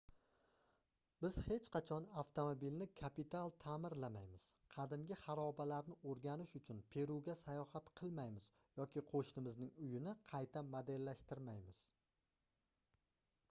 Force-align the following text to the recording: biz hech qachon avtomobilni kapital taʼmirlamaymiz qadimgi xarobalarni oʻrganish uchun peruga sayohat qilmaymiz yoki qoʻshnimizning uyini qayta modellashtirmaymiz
biz 1.23 1.35
hech 1.49 1.67
qachon 1.73 2.05
avtomobilni 2.21 2.87
kapital 3.01 3.51
taʼmirlamaymiz 3.65 4.45
qadimgi 4.75 5.19
xarobalarni 5.19 5.97
oʻrganish 6.13 6.55
uchun 6.61 6.81
peruga 6.95 7.37
sayohat 7.43 7.93
qilmaymiz 8.01 8.49
yoki 8.81 9.05
qoʻshnimizning 9.13 9.71
uyini 9.89 10.17
qayta 10.33 10.65
modellashtirmaymiz 10.73 11.85